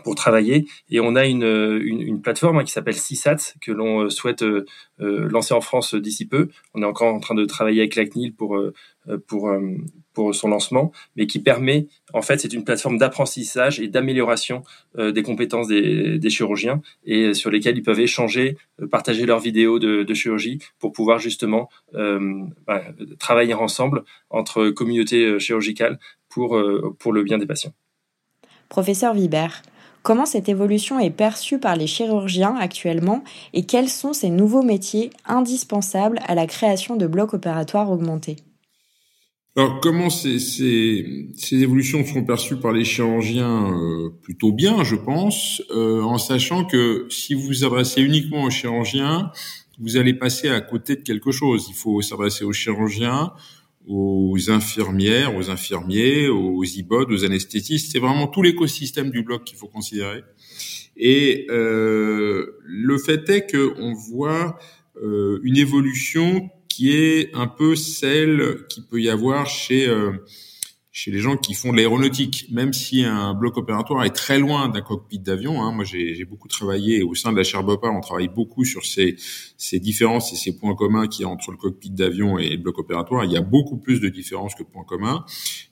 pour 0.03 0.15
travailler. 0.15 0.65
Et 0.89 0.99
on 0.99 1.15
a 1.15 1.25
une, 1.25 1.43
une, 1.43 2.01
une 2.01 2.21
plateforme 2.21 2.57
hein, 2.57 2.65
qui 2.65 2.73
s'appelle 2.73 2.95
CISAT 2.95 3.53
que 3.61 3.71
l'on 3.71 4.09
souhaite 4.09 4.43
lancer 4.97 5.53
en 5.53 5.61
France 5.61 5.95
d'ici 5.95 6.27
peu. 6.27 6.49
On 6.73 6.81
est 6.81 6.85
encore 6.85 7.13
en 7.13 7.21
train 7.21 7.35
de 7.35 7.45
travailler 7.45 7.79
avec 7.79 7.95
la 7.95 8.05
CNIL 8.05 8.33
pour 8.33 8.59
pour 9.27 9.49
pour 10.15 10.33
son 10.33 10.47
lancement, 10.47 10.91
mais 11.15 11.27
qui 11.27 11.39
permet, 11.39 11.87
en 12.13 12.23
fait, 12.23 12.39
c'est 12.39 12.53
une 12.53 12.63
plateforme 12.63 12.97
d'apprentissage 12.97 13.79
et 13.79 13.87
d'amélioration 13.87 14.63
euh, 14.97 15.11
des 15.11 15.21
compétences 15.21 15.67
des, 15.67 16.29
chirurgiens 16.29 16.81
et 17.05 17.35
sur 17.35 17.51
lesquels 17.51 17.77
ils 17.77 17.83
peuvent 17.83 17.99
échanger, 17.99 18.57
euh, 18.81 18.87
partager 18.87 19.27
leurs 19.27 19.39
vidéos 19.39 19.77
de, 19.77 20.13
chirurgie 20.15 20.59
pour 20.79 20.93
pouvoir 20.93 21.19
justement 21.19 21.69
euh, 21.93 22.45
bah, 22.65 22.81
travailler 23.19 23.53
ensemble 23.53 24.05
entre 24.29 24.69
communautés 24.69 25.25
euh, 25.25 25.39
chirurgicales 25.39 25.99
pour, 26.29 26.61
pour 26.99 27.13
le 27.13 27.23
bien 27.23 27.37
des 27.37 27.45
patients. 27.45 27.73
Professeur 28.69 29.13
Vibert, 29.13 29.61
comment 30.03 30.25
cette 30.25 30.49
évolution 30.49 30.99
est 30.99 31.11
perçue 31.11 31.59
par 31.59 31.75
les 31.75 31.87
chirurgiens 31.87 32.55
actuellement 32.57 33.23
et 33.53 33.65
quels 33.65 33.89
sont 33.89 34.13
ces 34.13 34.29
nouveaux 34.29 34.63
métiers 34.63 35.11
indispensables 35.25 36.19
à 36.25 36.35
la 36.35 36.47
création 36.47 36.95
de 36.95 37.07
blocs 37.07 37.33
opératoires 37.33 37.91
augmentés? 37.91 38.37
Alors, 39.57 39.79
comment 39.79 40.09
ces, 40.09 40.37
ces, 40.39 41.29
ces, 41.37 41.55
évolutions 41.61 42.03
seront 42.05 42.25
perçues 42.25 42.57
par 42.57 42.73
les 42.73 42.83
chirurgiens 42.83 43.71
euh, 43.73 44.09
Plutôt 44.21 44.51
bien, 44.51 44.83
je 44.83 44.97
pense, 44.97 45.61
euh, 45.71 46.01
en 46.01 46.17
sachant 46.17 46.65
que 46.65 47.07
si 47.09 47.35
vous 47.35 47.43
vous 47.43 47.63
adressez 47.63 48.01
uniquement 48.01 48.43
aux 48.43 48.49
chirurgiens, 48.49 49.31
vous 49.79 49.95
allez 49.95 50.13
passer 50.13 50.49
à 50.49 50.59
côté 50.59 50.97
de 50.97 51.01
quelque 51.01 51.31
chose. 51.31 51.67
Il 51.69 51.75
faut 51.75 52.01
s'adresser 52.01 52.43
aux 52.43 52.51
chirurgiens, 52.51 53.31
aux 53.87 54.37
infirmières, 54.49 55.35
aux 55.35 55.49
infirmiers, 55.49 56.27
aux 56.27 56.63
IBOD, 56.63 57.11
aux 57.11 57.23
anesthésistes. 57.23 57.91
C'est 57.93 57.99
vraiment 57.99 58.27
tout 58.27 58.41
l'écosystème 58.41 59.09
du 59.09 59.23
bloc 59.23 59.45
qu'il 59.45 59.57
faut 59.57 59.67
considérer. 59.67 60.23
Et 60.97 61.45
euh, 61.49 62.57
le 62.63 62.97
fait 62.97 63.29
est 63.29 63.51
qu'on 63.51 63.93
voit 63.93 64.57
euh, 65.01 65.39
une 65.43 65.57
évolution 65.57 66.49
qui 66.75 66.91
est 66.91 67.33
un 67.33 67.47
peu 67.47 67.77
celle 67.77 68.65
qui 68.69 68.81
peut 68.81 69.01
y 69.01 69.09
avoir 69.09 69.47
chez 69.47 69.87
euh, 69.87 70.11
chez 70.91 71.09
les 71.09 71.19
gens 71.19 71.37
qui 71.37 71.53
font 71.53 71.71
de 71.71 71.77
l'aéronautique, 71.77 72.47
même 72.51 72.73
si 72.73 73.03
un 73.03 73.33
bloc 73.33 73.55
opératoire 73.57 74.03
est 74.03 74.15
très 74.15 74.39
loin 74.39 74.67
d'un 74.67 74.81
cockpit 74.81 75.19
d'avion. 75.19 75.61
Hein. 75.61 75.71
Moi, 75.71 75.85
j'ai 75.85 76.23
beaucoup 76.25 76.49
travaillé 76.49 77.01
au 77.01 77.15
sein 77.15 77.31
de 77.31 77.37
la 77.37 77.43
chaire 77.43 77.63
BOPA, 77.63 77.89
on 77.89 78.01
travaille 78.01 78.27
beaucoup 78.27 78.65
sur 78.65 78.85
ces, 78.85 79.15
ces 79.57 79.79
différences 79.79 80.33
et 80.33 80.35
ces 80.35 80.57
points 80.57 80.75
communs 80.75 81.07
qu'il 81.07 81.23
y 81.23 81.25
a 81.25 81.29
entre 81.29 81.51
le 81.51 81.57
cockpit 81.57 81.91
d'avion 81.91 82.37
et 82.37 82.49
le 82.49 82.57
bloc 82.57 82.77
opératoire. 82.79 83.23
Il 83.23 83.31
y 83.31 83.37
a 83.37 83.41
beaucoup 83.41 83.77
plus 83.77 84.01
de 84.01 84.09
différences 84.09 84.55
que 84.55 84.63
de 84.63 84.69
points 84.69 84.85
communs. 84.85 85.25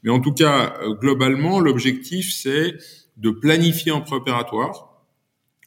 Mais 0.03 0.09
en 0.09 0.19
tout 0.19 0.33
cas, 0.33 0.73
euh, 0.81 0.93
globalement, 0.93 1.59
l'objectif, 1.59 2.33
c'est 2.33 2.75
de 3.17 3.29
planifier 3.29 3.91
en 3.91 4.01
préopératoire 4.01 4.92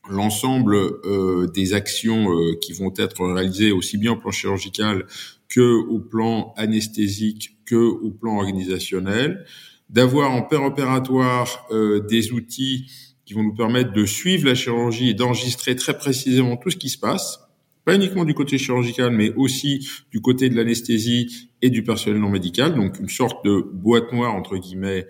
l'ensemble 0.09 0.77
euh, 0.77 1.47
des 1.49 1.75
actions 1.75 2.31
euh, 2.31 2.55
qui 2.61 2.73
vont 2.73 2.93
être 2.97 3.25
réalisées 3.27 3.73
aussi 3.73 3.99
bien 3.99 4.13
au 4.13 4.17
plan 4.17 4.31
chirurgical 4.31 5.07
que 5.49 5.75
au 5.89 5.99
plan 5.99 6.55
anesthésique 6.57 7.57
que 7.65 7.77
au 7.77 8.11
plan 8.11 8.37
organisationnel, 8.37 9.45
d'avoir 9.91 10.33
en 10.33 10.43
père 10.43 10.63
opératoire 10.63 11.67
euh, 11.71 12.01
des 12.01 12.33
outils 12.33 12.91
qui 13.25 13.35
vont 13.35 13.43
nous 13.43 13.55
permettre 13.55 13.93
de 13.93 14.05
suivre 14.05 14.47
la 14.47 14.55
chirurgie 14.55 15.11
et 15.11 15.15
d'enregistrer 15.15 15.75
très 15.77 15.97
précisément 15.97 16.57
tout 16.57 16.71
ce 16.71 16.77
qui 16.77 16.89
se 16.89 16.99
passe, 16.99 17.41
pas 17.85 17.95
uniquement 17.95 18.25
du 18.25 18.35
côté 18.35 18.59
chirurgical, 18.59 19.11
mais 19.13 19.33
aussi 19.35 19.89
du 20.11 20.21
côté 20.21 20.49
de 20.49 20.57
l'anesthésie 20.57 21.51
et 21.63 21.71
du 21.71 21.83
personnel 21.83 22.21
non 22.21 22.31
médical, 22.31 22.75
donc 22.75 22.99
une 22.99 23.09
sorte 23.09 23.45
de 23.45 23.61
boîte 23.61 24.13
noire 24.13 24.35
entre 24.35 24.57
guillemets 24.57 25.07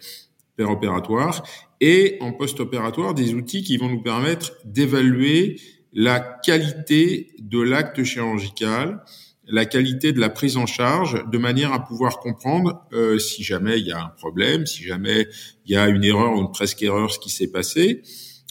opératoire 0.65 1.47
et 1.81 2.17
en 2.21 2.33
post-opératoire 2.33 3.15
des 3.15 3.35
outils 3.35 3.63
qui 3.63 3.77
vont 3.77 3.89
nous 3.89 4.03
permettre 4.03 4.53
d'évaluer 4.65 5.61
la 5.93 6.21
qualité 6.21 7.33
de 7.39 7.61
l'acte 7.61 8.03
chirurgical, 8.03 9.03
la 9.49 9.65
qualité 9.65 10.13
de 10.13 10.21
la 10.21 10.29
prise 10.29 10.57
en 10.57 10.67
charge, 10.67 11.25
de 11.31 11.39
manière 11.39 11.73
à 11.73 11.85
pouvoir 11.85 12.19
comprendre 12.19 12.83
euh, 12.93 13.19
si 13.19 13.43
jamais 13.43 13.79
il 13.79 13.87
y 13.87 13.93
a 13.93 14.03
un 14.03 14.09
problème, 14.09 14.67
si 14.67 14.83
jamais 14.83 15.29
il 15.65 15.73
y 15.73 15.77
a 15.77 15.89
une 15.89 16.05
erreur 16.05 16.35
ou 16.35 16.41
une 16.41 16.51
presque 16.51 16.83
erreur, 16.83 17.11
ce 17.11 17.19
qui 17.19 17.31
s'est 17.31 17.51
passé, 17.51 18.03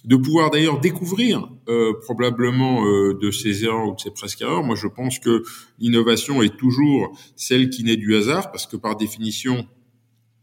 de 0.06 0.16
pouvoir 0.16 0.52
d'ailleurs 0.52 0.80
découvrir 0.80 1.50
euh, 1.68 1.94
probablement 2.04 2.86
euh, 2.86 3.18
de 3.20 3.32
ces 3.32 3.66
erreurs 3.66 3.88
ou 3.88 3.96
de 3.96 4.00
ces 4.00 4.12
presque 4.12 4.42
erreurs. 4.42 4.64
Moi, 4.64 4.76
je 4.76 4.88
pense 4.88 5.20
que 5.20 5.44
l'innovation 5.80 6.42
est 6.44 6.56
toujours 6.56 7.18
celle 7.36 7.70
qui 7.70 7.84
naît 7.84 7.98
du 7.98 8.16
hasard, 8.16 8.52
parce 8.52 8.68
que 8.68 8.78
par 8.78 8.96
définition, 8.96 9.68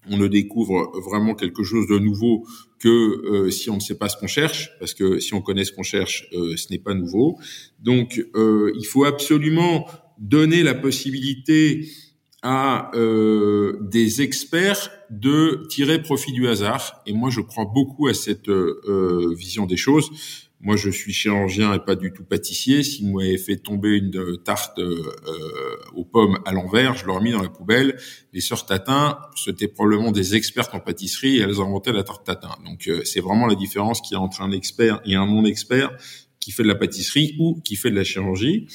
on 0.09 0.17
ne 0.17 0.27
découvre 0.27 0.93
vraiment 1.01 1.35
quelque 1.35 1.63
chose 1.63 1.87
de 1.87 1.99
nouveau 1.99 2.47
que 2.79 2.89
euh, 2.89 3.51
si 3.51 3.71
on 3.71 3.77
ne 3.77 3.81
sait 3.81 3.97
pas 3.97 4.09
ce 4.09 4.17
qu'on 4.17 4.27
cherche, 4.27 4.73
parce 4.81 4.95
que 4.95 5.21
si 5.21 5.35
on 5.35 5.41
connaît 5.41 5.65
ce 5.65 5.73
qu'on 5.73 5.85
cherche, 5.85 6.29
euh, 6.33 6.57
ce 6.57 6.67
n'est 6.71 6.79
pas 6.79 6.95
nouveau. 6.95 7.39
Donc, 7.81 8.25
euh, 8.35 8.73
il 8.77 8.85
faut 8.85 9.05
absolument 9.05 9.87
donner 10.19 10.63
la 10.63 10.75
possibilité 10.75 11.89
à 12.45 12.91
des 13.93 14.21
experts 14.23 14.91
de 15.11 15.65
tirer 15.69 16.03
profit 16.03 16.33
du 16.33 16.49
hasard. 16.49 17.01
Et 17.07 17.13
moi, 17.13 17.31
je 17.31 17.41
crois 17.41 17.67
beaucoup 17.67 18.09
à 18.09 18.15
cette 18.15 18.51
vision 18.51 19.65
des 19.65 19.77
choses. 19.77 20.11
Moi, 20.63 20.77
je 20.77 20.91
suis 20.91 21.13
chirurgien 21.13 21.75
et 21.75 21.81
pas 21.81 21.97
du 21.97 22.13
tout 22.13 22.23
pâtissier. 22.25 22.85
Si 22.85 23.03
vous 23.03 23.19
m'avez 23.19 23.37
fait 23.37 23.57
tomber 23.57 23.97
une 23.97 24.39
tarte 24.45 24.79
euh, 24.79 25.03
aux 25.93 26.05
pommes 26.05 26.39
à 26.47 26.53
l'envers, 26.53 26.95
je 26.95 27.05
l'aurais 27.05 27.21
mis 27.21 27.33
dans 27.33 27.43
la 27.43 27.49
poubelle. 27.49 27.99
Les 28.33 28.41
sœurs 28.41 28.65
Tatin, 28.65 29.19
c'était 29.35 29.67
probablement 29.67 30.13
des 30.13 30.37
expertes 30.37 30.73
en 30.73 30.79
pâtisserie 30.79 31.39
et 31.39 31.41
elles 31.41 31.61
inventaient 31.61 31.93
la 31.93 32.05
tarte 32.05 32.25
Tatin. 32.25 32.55
Donc, 32.65 32.87
euh, 32.87 33.03
c'est 33.05 33.21
vraiment 33.21 33.47
la 33.47 33.57
différence 33.57 34.01
qu'il 34.01 34.15
y 34.15 34.17
a 34.17 34.21
entre 34.21 34.41
un 34.41 34.53
expert 34.53 35.01
et 35.05 35.17
un 35.17 35.27
non-expert 35.27 35.91
qui 36.39 36.53
fait 36.53 36.63
de 36.63 36.69
la 36.69 36.77
pâtisserie 36.77 37.35
ou 37.41 37.61
qui 37.65 37.75
fait 37.75 37.91
de 37.91 37.97
la 37.97 38.05
chirurgie. 38.05 38.69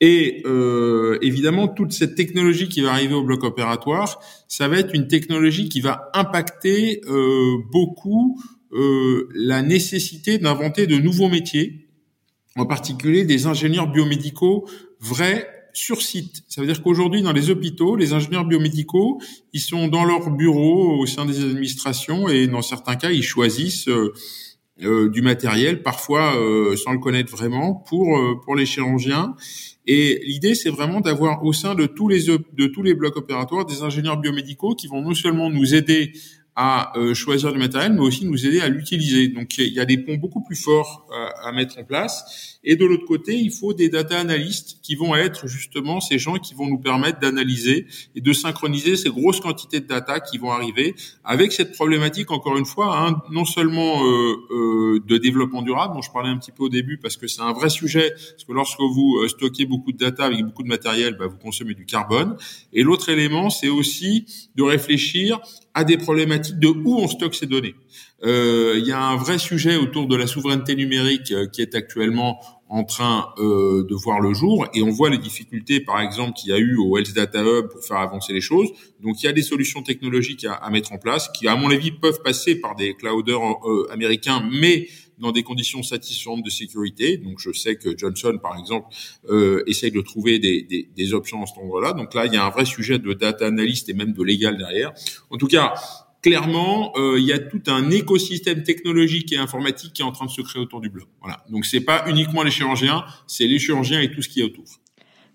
Et 0.00 0.42
euh, 0.44 1.18
évidemment, 1.22 1.68
toute 1.68 1.92
cette 1.92 2.14
technologie 2.14 2.68
qui 2.68 2.82
va 2.82 2.92
arriver 2.92 3.14
au 3.14 3.24
bloc 3.24 3.44
opératoire, 3.44 4.20
ça 4.48 4.68
va 4.68 4.78
être 4.78 4.94
une 4.94 5.08
technologie 5.08 5.68
qui 5.68 5.80
va 5.80 6.10
impacter 6.12 7.00
euh, 7.08 7.56
beaucoup 7.72 8.40
euh, 8.72 9.28
la 9.34 9.62
nécessité 9.62 10.38
d'inventer 10.38 10.86
de 10.86 10.96
nouveaux 10.96 11.28
métiers, 11.28 11.88
en 12.56 12.66
particulier 12.66 13.24
des 13.24 13.46
ingénieurs 13.46 13.90
biomédicaux 13.90 14.68
vrais 15.00 15.48
sur 15.72 16.02
site. 16.02 16.42
Ça 16.48 16.62
veut 16.62 16.66
dire 16.66 16.82
qu'aujourd'hui, 16.82 17.22
dans 17.22 17.32
les 17.32 17.50
hôpitaux, 17.50 17.96
les 17.96 18.12
ingénieurs 18.12 18.46
biomédicaux, 18.46 19.20
ils 19.52 19.60
sont 19.60 19.88
dans 19.88 20.04
leur 20.04 20.30
bureau 20.30 20.98
au 20.98 21.06
sein 21.06 21.26
des 21.26 21.44
administrations 21.44 22.28
et 22.28 22.46
dans 22.46 22.62
certains 22.62 22.96
cas, 22.96 23.10
ils 23.10 23.22
choisissent 23.22 23.88
euh, 23.88 24.12
euh, 24.82 25.10
du 25.10 25.22
matériel, 25.22 25.82
parfois 25.82 26.32
sans 26.76 26.92
le 26.92 26.98
connaître 26.98 27.30
vraiment, 27.30 27.74
pour 27.74 28.18
pour 28.44 28.56
les 28.56 28.66
chirurgiens. 28.66 29.34
Et 29.86 30.20
l'idée, 30.24 30.54
c'est 30.54 30.70
vraiment 30.70 31.00
d'avoir 31.00 31.44
au 31.44 31.52
sein 31.52 31.74
de 31.74 31.86
tous 31.86 32.08
les 32.08 32.24
de 32.26 32.66
tous 32.66 32.82
les 32.82 32.94
blocs 32.94 33.16
opératoires 33.16 33.64
des 33.64 33.82
ingénieurs 33.82 34.18
biomédicaux 34.18 34.74
qui 34.74 34.88
vont 34.88 35.02
non 35.02 35.14
seulement 35.14 35.50
nous 35.50 35.74
aider 35.74 36.12
à 36.56 36.92
euh, 36.96 37.12
choisir 37.12 37.52
le 37.52 37.58
matériel, 37.58 37.92
mais 37.92 38.00
aussi 38.00 38.24
nous 38.24 38.46
aider 38.46 38.60
à 38.60 38.68
l'utiliser. 38.68 39.28
Donc 39.28 39.58
il 39.58 39.72
y 39.72 39.80
a 39.80 39.84
des 39.84 39.98
ponts 39.98 40.16
beaucoup 40.16 40.42
plus 40.42 40.56
forts 40.56 41.06
euh, 41.12 41.28
à 41.48 41.52
mettre 41.52 41.78
en 41.78 41.84
place. 41.84 42.56
Et 42.64 42.74
de 42.74 42.84
l'autre 42.84 43.04
côté, 43.04 43.38
il 43.38 43.52
faut 43.52 43.74
des 43.74 43.88
data 43.88 44.18
analystes 44.18 44.78
qui 44.82 44.96
vont 44.96 45.14
être 45.14 45.46
justement 45.46 46.00
ces 46.00 46.18
gens 46.18 46.34
qui 46.34 46.54
vont 46.54 46.66
nous 46.66 46.78
permettre 46.78 47.20
d'analyser 47.20 47.86
et 48.14 48.20
de 48.20 48.32
synchroniser 48.32 48.96
ces 48.96 49.08
grosses 49.08 49.40
quantités 49.40 49.80
de 49.80 49.86
data 49.86 50.18
qui 50.18 50.38
vont 50.38 50.50
arriver 50.50 50.94
avec 51.24 51.52
cette 51.52 51.72
problématique, 51.72 52.30
encore 52.32 52.56
une 52.56 52.66
fois, 52.66 52.98
hein, 52.98 53.22
non 53.30 53.44
seulement 53.44 54.04
euh, 54.04 54.36
euh, 54.50 55.00
de 55.06 55.16
développement 55.16 55.62
durable, 55.62 55.94
dont 55.94 56.02
je 56.02 56.10
parlais 56.10 56.28
un 56.28 56.38
petit 56.38 56.50
peu 56.50 56.64
au 56.64 56.68
début, 56.68 56.98
parce 56.98 57.16
que 57.16 57.26
c'est 57.26 57.42
un 57.42 57.52
vrai 57.52 57.68
sujet, 57.68 58.10
parce 58.10 58.44
que 58.44 58.52
lorsque 58.52 58.80
vous 58.80 59.18
euh, 59.22 59.28
stockez 59.28 59.66
beaucoup 59.66 59.92
de 59.92 59.98
data 59.98 60.24
avec 60.24 60.44
beaucoup 60.44 60.62
de 60.64 60.68
matériel, 60.68 61.16
bah, 61.16 61.26
vous 61.28 61.38
consommez 61.38 61.74
du 61.74 61.86
carbone. 61.86 62.36
Et 62.72 62.82
l'autre 62.82 63.08
élément, 63.10 63.48
c'est 63.48 63.68
aussi 63.68 64.26
de 64.56 64.62
réfléchir 64.64 65.40
à 65.74 65.84
des 65.84 65.98
problématiques 65.98 66.45
de 66.54 66.68
où 66.68 66.96
on 66.98 67.08
stocke 67.08 67.34
ces 67.34 67.46
données. 67.46 67.74
Euh, 68.24 68.74
il 68.78 68.86
y 68.86 68.92
a 68.92 69.02
un 69.02 69.16
vrai 69.16 69.38
sujet 69.38 69.76
autour 69.76 70.06
de 70.06 70.16
la 70.16 70.26
souveraineté 70.26 70.74
numérique 70.74 71.34
qui 71.52 71.62
est 71.62 71.74
actuellement 71.74 72.40
en 72.68 72.84
train 72.84 73.28
euh, 73.38 73.86
de 73.88 73.94
voir 73.94 74.20
le 74.20 74.34
jour 74.34 74.66
et 74.74 74.82
on 74.82 74.90
voit 74.90 75.08
les 75.08 75.18
difficultés 75.18 75.80
par 75.80 76.00
exemple 76.00 76.32
qu'il 76.32 76.50
y 76.50 76.52
a 76.52 76.58
eu 76.58 76.76
au 76.76 76.98
Health 76.98 77.14
Data 77.14 77.42
Hub 77.42 77.68
pour 77.68 77.84
faire 77.84 77.98
avancer 77.98 78.32
les 78.32 78.40
choses. 78.40 78.68
Donc 79.00 79.22
il 79.22 79.26
y 79.26 79.28
a 79.28 79.32
des 79.32 79.42
solutions 79.42 79.82
technologiques 79.82 80.44
à, 80.44 80.54
à 80.54 80.70
mettre 80.70 80.92
en 80.92 80.98
place 80.98 81.28
qui 81.28 81.46
à 81.46 81.54
mon 81.54 81.70
avis 81.70 81.92
peuvent 81.92 82.22
passer 82.22 82.56
par 82.56 82.74
des 82.74 82.94
clouders 82.94 83.40
euh, 83.40 83.86
américains 83.92 84.48
mais 84.50 84.88
dans 85.18 85.32
des 85.32 85.44
conditions 85.44 85.82
satisfaisantes 85.82 86.42
de 86.44 86.50
sécurité. 86.50 87.18
Donc 87.18 87.38
je 87.38 87.52
sais 87.52 87.76
que 87.76 87.96
Johnson 87.96 88.38
par 88.42 88.58
exemple 88.58 88.88
euh, 89.30 89.62
essaye 89.68 89.92
de 89.92 90.00
trouver 90.00 90.40
des, 90.40 90.62
des, 90.62 90.88
des 90.94 91.14
options 91.14 91.42
en 91.42 91.46
ce 91.46 91.58
endroit-là. 91.60 91.92
Donc 91.92 92.14
là 92.14 92.26
il 92.26 92.32
y 92.32 92.36
a 92.36 92.44
un 92.44 92.50
vrai 92.50 92.64
sujet 92.64 92.98
de 92.98 93.12
data 93.12 93.46
analyst 93.46 93.88
et 93.88 93.94
même 93.94 94.12
de 94.12 94.22
légal 94.24 94.56
derrière. 94.56 94.92
En 95.30 95.36
tout 95.36 95.46
cas 95.46 95.74
clairement, 96.26 96.92
euh, 96.96 97.20
il 97.20 97.24
y 97.24 97.32
a 97.32 97.38
tout 97.38 97.62
un 97.68 97.88
écosystème 97.90 98.64
technologique 98.64 99.32
et 99.32 99.38
informatique 99.38 99.92
qui 99.92 100.02
est 100.02 100.04
en 100.04 100.10
train 100.10 100.26
de 100.26 100.30
se 100.30 100.40
créer 100.40 100.60
autour 100.60 100.80
du 100.80 100.88
bloc. 100.88 101.06
Voilà. 101.20 101.44
Donc 101.50 101.64
c'est 101.64 101.80
pas 101.80 102.04
uniquement 102.08 102.42
les 102.42 102.50
chirurgiens, 102.50 103.04
c'est 103.28 103.46
les 103.46 103.60
chirurgiens 103.60 104.00
et 104.00 104.10
tout 104.10 104.22
ce 104.22 104.28
qui 104.28 104.40
est 104.40 104.42
autour. 104.42 104.64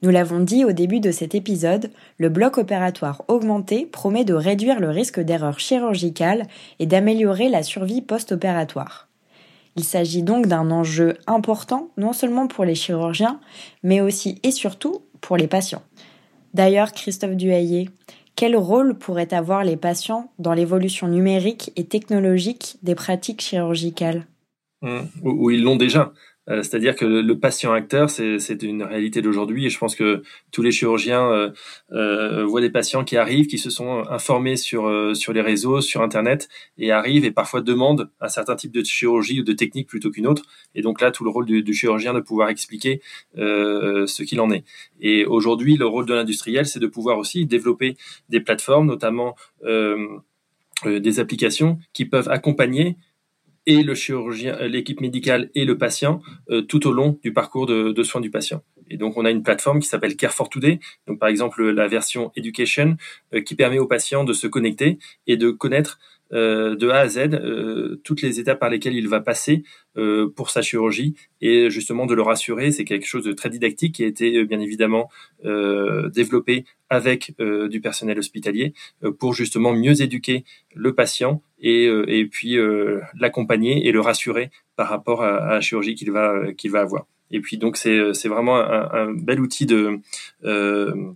Nous 0.01 0.09
l'avons 0.09 0.41
dit 0.41 0.65
au 0.65 0.73
début 0.73 0.99
de 0.99 1.11
cet 1.11 1.33
épisode, 1.33 1.91
le 2.17 2.27
bloc 2.27 2.57
opératoire 2.57 3.23
augmenté 3.29 3.85
promet 3.85 4.25
de 4.25 4.33
réduire 4.33 4.81
le 4.81 4.89
risque 4.89 5.21
d'erreur 5.21 5.59
chirurgicale 5.59 6.47
et 6.79 6.87
d'améliorer 6.87 7.47
la 7.47 7.63
survie 7.63 8.01
post-opératoire. 8.01 9.07
Il 9.77 9.85
s'agit 9.85 10.23
donc 10.23 10.47
d'un 10.47 10.71
enjeu 10.71 11.13
important 11.25 11.91
non 11.95 12.11
seulement 12.11 12.47
pour 12.47 12.65
les 12.65 12.75
chirurgiens, 12.75 13.39
mais 13.81 14.01
aussi 14.01 14.39
et 14.43 14.51
surtout 14.51 15.03
pour 15.21 15.37
les 15.37 15.47
patients. 15.47 15.83
D'ailleurs, 16.53 16.91
Christophe 16.91 17.37
Duhayer, 17.37 17.89
quel 18.35 18.55
rôle 18.55 18.97
pourraient 18.97 19.33
avoir 19.33 19.63
les 19.63 19.77
patients 19.77 20.31
dans 20.39 20.53
l'évolution 20.53 21.07
numérique 21.07 21.71
et 21.75 21.85
technologique 21.85 22.77
des 22.81 22.95
pratiques 22.95 23.41
chirurgicales? 23.41 24.25
Mmh. 24.81 24.99
Ou 25.23 25.51
ils 25.51 25.63
l'ont 25.63 25.75
déjà. 25.75 26.11
Euh, 26.51 26.63
c'est-à-dire 26.63 26.95
que 26.95 27.05
le, 27.05 27.39
patient 27.39 27.71
acteur, 27.71 28.09
c'est 28.09 28.63
une 28.63 28.83
réalité 28.83 29.21
d'aujourd'hui 29.21 29.65
et 29.65 29.69
je 29.69 29.77
pense 29.77 29.95
que 29.95 30.21
tous 30.51 30.61
les 30.61 30.71
chirurgiens 30.71 31.31
euh, 31.31 31.49
euh, 31.93 32.45
voient 32.45 32.61
des 32.61 32.69
patients 32.69 33.03
qui 33.03 33.17
arrivent, 33.17 33.47
qui 33.47 33.57
se 33.57 33.69
sont 33.69 34.03
informés 34.09 34.57
sur, 34.57 35.15
sur 35.15 35.33
les 35.33 35.41
réseaux, 35.41 35.81
sur 35.81 36.01
Internet 36.01 36.49
et 36.77 36.91
arrivent 36.91 37.25
et 37.25 37.31
parfois 37.31 37.61
demandent 37.61 38.09
un 38.19 38.27
certain 38.27 38.55
type 38.55 38.71
de 38.71 38.83
chirurgie 38.83 39.39
ou 39.39 39.43
de 39.43 39.53
technique 39.53 39.87
plutôt 39.87 40.11
qu'une 40.11 40.27
autre. 40.27 40.43
Et 40.75 40.81
donc 40.81 41.01
là, 41.01 41.11
tout 41.11 41.23
le 41.23 41.29
rôle 41.29 41.45
du, 41.45 41.63
du 41.63 41.73
chirurgien 41.73 42.13
de 42.13 42.19
pouvoir 42.19 42.49
expliquer 42.49 43.01
ce 43.35 44.23
qu'il 44.23 44.39
en 44.41 44.51
est. 44.51 44.63
Et 44.99 45.25
aujourd'hui, 45.25 45.77
le 45.77 45.85
rôle 45.85 46.05
de 46.05 46.13
l'industriel, 46.13 46.65
c'est 46.65 46.79
de 46.79 46.87
pouvoir 46.87 47.17
aussi 47.17 47.45
développer 47.45 47.95
des 48.29 48.41
plateformes, 48.41 48.87
notamment 48.87 49.35
des 50.85 51.19
applications 51.19 51.79
qui 51.93 52.05
peuvent 52.05 52.29
accompagner 52.29 52.97
et 53.65 53.83
le 53.83 53.95
chirurgien, 53.95 54.57
euh, 54.59 54.67
l'équipe 54.67 55.01
médicale 55.01 55.49
et 55.55 55.65
le 55.65 55.77
patient 55.77 56.21
euh, 56.49 56.61
tout 56.61 56.87
au 56.87 56.91
long 56.91 57.19
du 57.23 57.33
parcours 57.33 57.65
de, 57.65 57.91
de, 57.91 58.03
soins 58.03 58.21
du 58.21 58.31
patient. 58.31 58.63
Et 58.89 58.97
donc 58.97 59.17
on 59.17 59.25
a 59.25 59.31
une 59.31 59.43
plateforme 59.43 59.79
qui 59.79 59.87
s'appelle 59.87 60.15
Care 60.15 60.33
for 60.33 60.49
Today, 60.49 60.79
donc 61.07 61.19
par 61.19 61.29
exemple 61.29 61.63
la 61.69 61.87
version 61.87 62.31
Education, 62.35 62.97
euh, 63.33 63.41
qui 63.41 63.55
permet 63.55 63.79
aux 63.79 63.87
patients 63.87 64.23
de 64.23 64.33
se 64.33 64.47
connecter 64.47 64.99
et 65.27 65.37
de 65.37 65.51
connaître 65.51 65.99
de 66.33 66.87
A 66.87 66.99
à 66.99 67.07
Z 67.09 67.99
toutes 68.05 68.21
les 68.21 68.39
étapes 68.39 68.61
par 68.61 68.69
lesquelles 68.69 68.95
il 68.95 69.09
va 69.09 69.19
passer 69.19 69.63
pour 70.33 70.49
sa 70.49 70.61
chirurgie 70.61 71.13
et 71.41 71.69
justement 71.69 72.05
de 72.05 72.13
le 72.13 72.21
rassurer. 72.21 72.71
C'est 72.71 72.85
quelque 72.85 73.05
chose 73.05 73.25
de 73.25 73.33
très 73.33 73.49
didactique 73.49 73.95
qui 73.95 74.05
a 74.05 74.07
été 74.07 74.45
bien 74.45 74.61
évidemment 74.61 75.09
développé 75.43 76.63
avec 76.89 77.33
du 77.37 77.81
personnel 77.81 78.17
hospitalier 78.17 78.73
pour 79.19 79.33
justement 79.33 79.73
mieux 79.73 80.01
éduquer 80.01 80.45
le 80.73 80.95
patient 80.95 81.43
et, 81.61 81.85
et 81.85 82.25
puis 82.25 82.57
l'accompagner 83.19 83.87
et 83.87 83.91
le 83.91 84.01
rassurer 84.01 84.51
par 84.75 84.89
rapport 84.89 85.23
à, 85.23 85.53
la 85.53 85.61
chirurgie 85.61 85.95
qu'il 85.95 86.11
va 86.11 86.51
qu'il 86.57 86.71
va 86.71 86.81
avoir. 86.81 87.05
Et 87.29 87.39
puis 87.39 87.57
donc 87.57 87.77
c'est 87.77 88.13
c'est 88.13 88.29
vraiment 88.29 88.57
un, 88.57 89.13
bel 89.13 89.39
outil 89.39 89.65
de 89.65 89.99
euh, 90.43 91.13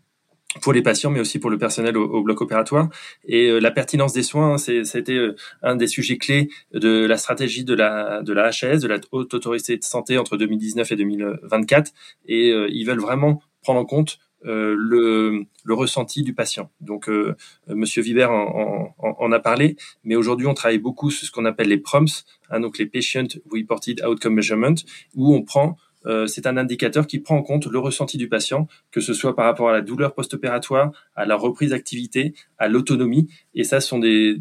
pour 0.62 0.74
les 0.74 0.82
patients, 0.82 1.12
mais 1.12 1.20
aussi 1.20 1.40
pour 1.40 1.50
le 1.50 1.58
personnel 1.58 1.98
au, 1.98 2.22
bloc 2.22 2.42
opératoire. 2.42 2.90
Et 3.26 3.50
euh, 3.50 3.60
la 3.60 3.72
pertinence 3.72 4.14
des 4.14 4.24
soins, 4.24 4.58
été 4.58 5.14
euh, 5.14 5.36
un 5.62 5.76
des 5.76 5.88
sujets 5.88 6.18
clés 6.18 6.50
de 6.74 7.06
la 7.06 7.18
stratégie 7.18 7.64
de 7.64 7.74
la, 7.74 8.22
de 8.22 8.34
la 8.34 8.48
HAS, 8.48 8.80
de 8.80 8.88
la 8.88 9.00
Haute 9.12 9.34
Autorité 9.34 9.78
de 9.78 9.84
Santé 9.84 10.18
entre 10.18 10.38
2019 10.38 10.92
et 10.92 10.96
2024. 10.96 11.92
Et 12.28 12.52
euh, 12.52 12.68
ils 12.70 12.86
veulent 12.86 13.00
vraiment 13.00 13.42
prendre 13.62 13.80
en 13.80 13.86
compte 13.86 14.20
euh, 14.46 14.76
le, 14.78 15.46
ressenti 15.74 16.24
du 16.24 16.34
patient. 16.34 16.70
Donc, 16.82 17.10
euh, 17.10 17.36
Monsieur 17.68 18.02
Viber 18.02 18.28
en, 18.30 19.32
a 19.32 19.40
parlé, 19.40 19.76
mais 20.04 20.16
aujourd'hui, 20.16 20.48
on 20.48 20.54
travaille 20.54 20.78
beaucoup 20.78 21.10
sur 21.10 21.26
ce 21.28 21.32
qu'on 21.32 21.46
appelle 21.46 21.70
les 21.70 21.78
PROMS, 21.78 22.08
hein, 22.50 22.60
donc 22.60 22.78
les 22.78 22.86
Patient 22.86 23.28
Reported 23.52 24.06
Outcome 24.06 24.36
Measurement, 24.36 24.76
où 25.16 25.34
on 25.34 25.42
prend 25.42 25.78
euh, 26.06 26.28
c'est 26.28 26.46
un 26.48 26.58
indicateur 26.58 27.08
qui 27.08 27.20
prend 27.20 27.38
en 27.38 27.42
compte 27.42 27.66
le 27.66 27.80
ressenti 27.80 28.18
du 28.18 28.30
patient, 28.30 28.68
que 28.92 29.02
ce 29.02 29.14
soit 29.14 29.36
par 29.36 29.46
rapport 29.46 29.70
à 29.70 29.74
la 29.74 29.82
douleur 29.82 30.14
post-opératoire, 30.14 30.92
à 31.16 31.26
la 31.26 31.36
reprise 31.36 31.72
d'activité, 31.72 32.34
à 32.58 32.68
l'autonomie. 32.68 33.28
Et 33.54 33.64
ça, 33.64 33.82
ce 33.82 33.88
sont 33.88 34.00
des, 34.00 34.38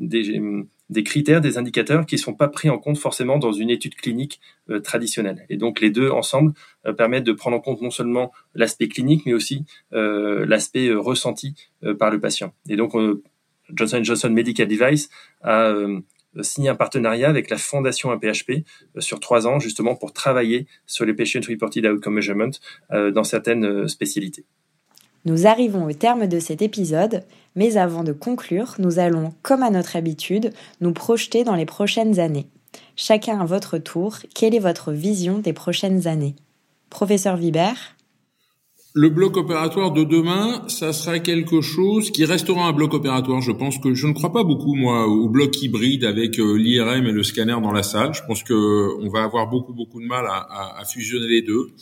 critères, 1.03 1.41
des 1.41 1.59
indicateurs 1.59 2.07
qui 2.07 2.15
ne 2.15 2.21
sont 2.21 2.35
pas 2.35 2.49
pris 2.49 2.71
en 2.71 2.79
compte 2.79 2.99
forcément 2.99 3.39
dans 3.39 3.53
une 3.53 3.71
étude 3.71 3.95
clinique 3.95 4.41
euh, 4.71 4.81
traditionnelle. 4.81 5.45
Et 5.49 5.57
donc 5.57 5.81
les 5.81 5.91
deux 5.91 6.11
ensemble 6.11 6.53
euh, 6.87 6.93
permettent 6.93 7.25
de 7.25 7.33
prendre 7.33 7.57
en 7.57 7.61
compte 7.61 7.83
non 7.83 7.91
seulement 7.91 8.33
l'aspect 8.55 8.89
clinique, 8.89 9.23
mais 9.27 9.35
aussi 9.35 9.65
l'aspect 9.91 10.93
ressenti 10.93 11.55
par 11.99 12.11
le 12.11 12.21
patient. 12.21 12.53
Et 12.69 12.77
donc 12.77 12.93
Johnson 13.71 14.01
Johnson 14.03 14.31
Medical 14.31 14.69
Device 14.69 15.09
a 15.43 15.75
signé 16.43 16.69
un 16.69 16.75
partenariat 16.75 17.29
avec 17.29 17.51
la 17.51 17.59
fondation 17.59 18.11
APHP 18.11 18.51
euh, 18.97 19.01
sur 19.01 19.21
trois 19.21 19.47
ans 19.47 19.61
justement 19.61 19.95
pour 19.95 20.13
travailler 20.13 20.67
sur 20.87 21.05
les 21.05 21.15
Patient 21.15 21.41
Reported 21.49 21.87
Outcome 21.87 22.15
Measurement 22.15 22.51
euh, 22.93 23.11
dans 23.11 23.25
certaines 23.25 23.65
euh, 23.65 23.89
spécialités. 23.89 24.45
Nous 25.26 25.47
arrivons 25.47 25.87
au 25.87 25.93
terme 25.93 26.26
de 26.26 26.38
cet 26.38 26.61
épisode, 26.61 27.23
mais 27.57 27.78
avant 27.78 28.04
de 28.04 28.12
conclure, 28.12 28.75
nous 28.78 28.99
allons, 28.99 29.33
comme 29.43 29.62
à 29.62 29.71
notre 29.71 29.97
habitude, 29.97 30.52
nous 30.83 30.93
projeter 30.93 31.45
dans 31.45 31.54
les 31.54 31.64
prochaines 31.64 32.19
années. 32.21 32.49
Chacun 32.95 33.40
à 33.40 33.47
votre 33.47 33.78
tour, 33.78 34.19
quelle 34.35 34.54
est 34.54 34.59
votre 34.61 34.93
vision 34.93 35.38
des 35.38 35.52
prochaines 35.52 36.07
années? 36.07 36.35
Professeur 36.90 37.37
Vibert? 37.37 37.97
Le 38.97 39.09
bloc 39.09 39.37
opératoire 39.37 39.90
de 39.90 40.04
demain, 40.04 40.62
ça 40.69 40.93
sera 40.93 41.19
quelque 41.19 41.61
chose 41.61 42.12
qui 42.12 42.25
restera 42.25 42.69
un 42.69 42.73
bloc 42.73 42.95
opératoire. 42.95 43.40
Je 43.40 43.50
pense 43.50 43.78
que 43.78 43.93
je 43.93 44.07
ne 44.07 44.12
crois 44.12 44.33
pas 44.33 44.45
beaucoup 44.45 44.75
moi 44.75 45.09
au 45.09 45.28
bloc 45.28 45.61
hybride 45.61 46.04
avec 46.04 46.38
euh, 46.38 46.57
l'IRM 46.57 47.07
et 47.07 47.11
le 47.11 47.23
scanner 47.25 47.57
dans 47.61 47.73
la 47.73 47.83
salle. 47.83 48.14
Je 48.14 48.23
pense 48.25 48.45
que 48.45 48.54
on 49.02 49.09
va 49.09 49.25
avoir 49.25 49.49
beaucoup 49.49 49.73
beaucoup 49.73 50.00
de 50.00 50.07
mal 50.07 50.26
à 50.28 50.85
fusionner 50.85 51.26
les 51.26 51.43
deux. 51.43 51.73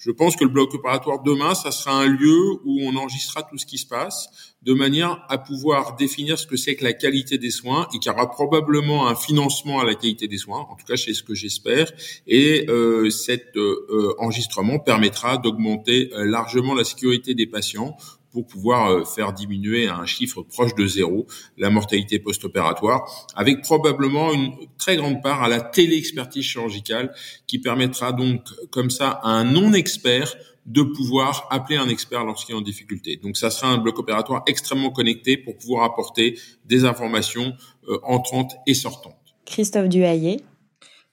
Je 0.00 0.10
pense 0.10 0.34
que 0.34 0.44
le 0.44 0.50
bloc 0.50 0.72
opératoire 0.72 1.22
demain, 1.22 1.54
ça 1.54 1.70
sera 1.70 1.92
un 1.92 2.06
lieu 2.06 2.52
où 2.64 2.80
on 2.84 2.96
enregistrera 2.96 3.42
tout 3.42 3.58
ce 3.58 3.66
qui 3.66 3.76
se 3.76 3.86
passe 3.86 4.30
de 4.62 4.72
manière 4.72 5.22
à 5.28 5.36
pouvoir 5.36 5.96
définir 5.96 6.38
ce 6.38 6.46
que 6.46 6.56
c'est 6.56 6.74
que 6.74 6.84
la 6.84 6.94
qualité 6.94 7.36
des 7.36 7.50
soins 7.50 7.86
et 7.94 7.98
qu'il 7.98 8.10
y 8.10 8.14
aura 8.14 8.30
probablement 8.30 9.08
un 9.08 9.14
financement 9.14 9.78
à 9.78 9.84
la 9.84 9.94
qualité 9.94 10.26
des 10.26 10.38
soins, 10.38 10.66
en 10.70 10.74
tout 10.74 10.86
cas 10.86 10.96
c'est 10.96 11.12
ce 11.12 11.22
que 11.22 11.34
j'espère, 11.34 11.92
et 12.26 12.64
euh, 12.70 13.10
cet 13.10 13.56
euh, 13.56 13.86
euh, 13.90 14.14
enregistrement 14.18 14.78
permettra 14.78 15.36
d'augmenter 15.36 16.10
largement 16.14 16.72
la 16.72 16.84
sécurité 16.84 17.34
des 17.34 17.46
patients 17.46 17.96
pour 18.32 18.46
pouvoir 18.46 18.90
euh, 18.90 19.04
faire 19.04 19.32
diminuer 19.32 19.88
à 19.88 19.96
un 19.96 20.06
chiffre 20.06 20.42
proche 20.42 20.74
de 20.74 20.86
zéro 20.86 21.26
la 21.58 21.70
mortalité 21.70 22.18
post-opératoire, 22.18 23.08
avec 23.34 23.62
probablement 23.62 24.32
une 24.32 24.52
très 24.78 24.96
grande 24.96 25.22
part 25.22 25.42
à 25.42 25.48
la 25.48 25.60
télé-expertise 25.60 26.44
chirurgicale 26.44 27.12
qui 27.46 27.58
permettra 27.58 28.12
donc 28.12 28.42
comme 28.70 28.90
ça 28.90 29.20
à 29.22 29.30
un 29.30 29.44
non-expert 29.44 30.36
de 30.66 30.82
pouvoir 30.82 31.48
appeler 31.50 31.78
un 31.78 31.88
expert 31.88 32.24
lorsqu'il 32.24 32.54
est 32.54 32.58
en 32.58 32.62
difficulté. 32.62 33.16
Donc 33.16 33.36
ça 33.36 33.50
sera 33.50 33.68
un 33.68 33.78
bloc 33.78 33.98
opératoire 33.98 34.42
extrêmement 34.46 34.90
connecté 34.90 35.36
pour 35.36 35.56
pouvoir 35.56 35.84
apporter 35.84 36.38
des 36.64 36.84
informations 36.84 37.54
euh, 37.88 37.98
entrantes 38.02 38.52
et 38.66 38.74
sortantes. 38.74 39.16
Christophe 39.46 39.88
Duhayer, 39.88 40.40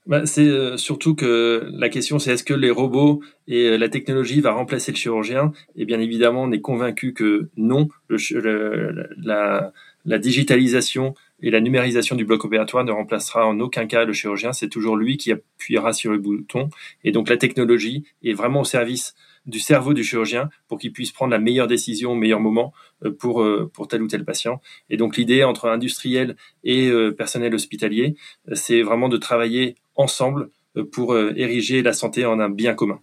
bah, 0.07 0.25
c'est 0.25 0.47
euh, 0.47 0.77
surtout 0.77 1.15
que 1.15 1.67
la 1.69 1.89
question, 1.89 2.17
c'est 2.17 2.31
est-ce 2.31 2.45
que 2.45 2.53
les 2.53 2.71
robots 2.71 3.21
et 3.47 3.65
euh, 3.65 3.77
la 3.77 3.89
technologie 3.89 4.39
va 4.39 4.53
remplacer 4.53 4.93
le 4.93 4.97
chirurgien? 4.97 5.51
Et 5.75 5.83
bien 5.83 5.99
évidemment, 5.99 6.43
on 6.43 6.51
est 6.53 6.61
convaincu 6.61 7.13
que 7.13 7.49
non. 7.57 7.89
Le, 8.07 9.09
la, 9.17 9.73
la, 10.05 10.17
digitalisation 10.17 11.13
et 11.41 11.51
la 11.51 11.59
numérisation 11.59 12.15
du 12.15 12.23
bloc 12.23 12.45
opératoire 12.45 12.85
ne 12.85 12.91
remplacera 12.93 13.45
en 13.45 13.59
aucun 13.59 13.85
cas 13.85 14.05
le 14.05 14.13
chirurgien. 14.13 14.53
C'est 14.53 14.69
toujours 14.69 14.95
lui 14.95 15.17
qui 15.17 15.33
appuiera 15.33 15.91
sur 15.91 16.13
le 16.13 16.19
bouton. 16.19 16.69
Et 17.03 17.11
donc 17.11 17.27
la 17.27 17.35
technologie 17.35 18.05
est 18.23 18.33
vraiment 18.33 18.61
au 18.61 18.65
service 18.65 19.13
du 19.45 19.59
cerveau 19.59 19.93
du 19.93 20.05
chirurgien 20.05 20.49
pour 20.69 20.79
qu'il 20.79 20.93
puisse 20.93 21.11
prendre 21.11 21.31
la 21.31 21.39
meilleure 21.39 21.67
décision 21.67 22.13
au 22.13 22.15
meilleur 22.15 22.39
moment 22.39 22.73
euh, 23.03 23.11
pour, 23.11 23.45
pour 23.73 23.89
tel 23.89 24.01
ou 24.01 24.07
tel 24.07 24.23
patient. 24.23 24.61
Et 24.89 24.95
donc 24.95 25.17
l'idée 25.17 25.43
entre 25.43 25.67
industriel 25.67 26.37
et 26.63 26.89
personnel 27.17 27.53
hospitalier, 27.53 28.15
c'est 28.53 28.81
vraiment 28.81 29.09
de 29.09 29.17
travailler 29.17 29.75
ensemble 29.97 30.49
euh, 30.77 30.83
pour 30.89 31.13
euh, 31.13 31.33
ériger 31.35 31.81
la 31.81 31.93
santé 31.93 32.25
en 32.25 32.39
un 32.39 32.49
bien 32.49 32.73
commun. 32.73 32.99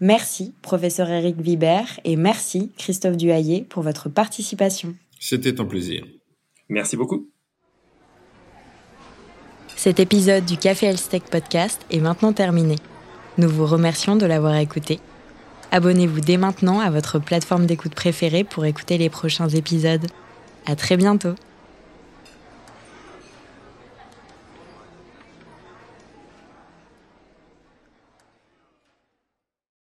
Merci, 0.00 0.54
professeur 0.60 1.08
Eric 1.08 1.40
Vibert, 1.40 2.00
et 2.04 2.16
merci, 2.16 2.70
Christophe 2.76 3.16
Duhayer, 3.16 3.64
pour 3.68 3.82
votre 3.82 4.10
participation. 4.10 4.94
C'était 5.18 5.58
un 5.60 5.64
plaisir. 5.64 6.04
Merci 6.68 6.96
beaucoup. 6.96 7.28
Cet 9.74 10.00
épisode 10.00 10.44
du 10.44 10.56
Café 10.56 10.86
Elstech 10.86 11.24
Podcast 11.24 11.80
est 11.90 12.00
maintenant 12.00 12.32
terminé. 12.32 12.76
Nous 13.38 13.48
vous 13.48 13.66
remercions 13.66 14.16
de 14.16 14.26
l'avoir 14.26 14.56
écouté. 14.56 15.00
Abonnez-vous 15.70 16.20
dès 16.20 16.36
maintenant 16.36 16.80
à 16.80 16.90
votre 16.90 17.18
plateforme 17.18 17.66
d'écoute 17.66 17.94
préférée 17.94 18.44
pour 18.44 18.64
écouter 18.64 18.98
les 18.98 19.10
prochains 19.10 19.48
épisodes. 19.48 20.06
À 20.66 20.76
très 20.76 20.96
bientôt! 20.96 21.34